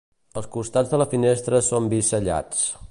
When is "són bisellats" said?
1.69-2.69